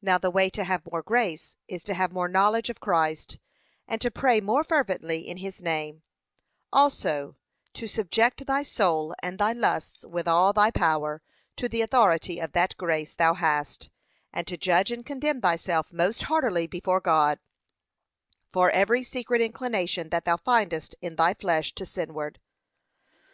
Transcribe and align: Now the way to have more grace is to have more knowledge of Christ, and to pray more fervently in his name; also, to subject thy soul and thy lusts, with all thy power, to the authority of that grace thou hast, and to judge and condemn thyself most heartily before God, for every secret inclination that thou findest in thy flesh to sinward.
Now 0.00 0.16
the 0.16 0.30
way 0.30 0.48
to 0.48 0.64
have 0.64 0.88
more 0.90 1.02
grace 1.02 1.58
is 1.66 1.84
to 1.84 1.92
have 1.92 2.10
more 2.10 2.26
knowledge 2.26 2.70
of 2.70 2.80
Christ, 2.80 3.38
and 3.86 4.00
to 4.00 4.10
pray 4.10 4.40
more 4.40 4.64
fervently 4.64 5.28
in 5.28 5.36
his 5.36 5.60
name; 5.60 6.02
also, 6.72 7.36
to 7.74 7.86
subject 7.86 8.46
thy 8.46 8.62
soul 8.62 9.14
and 9.22 9.36
thy 9.38 9.52
lusts, 9.52 10.06
with 10.06 10.26
all 10.26 10.54
thy 10.54 10.70
power, 10.70 11.20
to 11.56 11.68
the 11.68 11.82
authority 11.82 12.38
of 12.40 12.52
that 12.52 12.78
grace 12.78 13.12
thou 13.12 13.34
hast, 13.34 13.90
and 14.32 14.46
to 14.46 14.56
judge 14.56 14.90
and 14.90 15.04
condemn 15.04 15.42
thyself 15.42 15.92
most 15.92 16.22
heartily 16.22 16.66
before 16.66 17.02
God, 17.02 17.38
for 18.50 18.70
every 18.70 19.02
secret 19.02 19.42
inclination 19.42 20.08
that 20.08 20.24
thou 20.24 20.38
findest 20.38 20.94
in 21.02 21.16
thy 21.16 21.34
flesh 21.34 21.74
to 21.74 21.84
sinward. 21.84 22.38